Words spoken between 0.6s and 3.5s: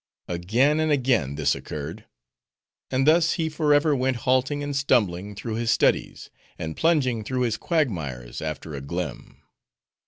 and again this occurred. And thus he